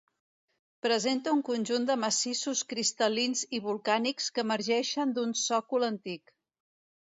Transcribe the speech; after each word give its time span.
Presenta 0.85 1.33
un 1.37 1.43
conjunt 1.49 1.85
de 1.89 1.97
massissos 2.05 2.63
cristal·lins 2.73 3.45
i 3.57 3.61
volcànics 3.69 4.33
que 4.39 4.47
emergeixen 4.49 5.17
d'un 5.19 5.41
sòcol 5.47 5.91
antic. 5.93 6.39